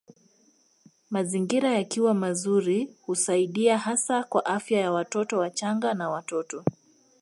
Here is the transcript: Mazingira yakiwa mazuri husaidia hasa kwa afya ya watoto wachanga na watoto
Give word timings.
Mazingira 1.09 1.69
yakiwa 1.71 2.13
mazuri 2.13 2.95
husaidia 3.05 3.77
hasa 3.77 4.23
kwa 4.23 4.45
afya 4.45 4.79
ya 4.79 4.91
watoto 4.91 5.37
wachanga 5.39 5.93
na 5.93 6.09
watoto 6.09 6.63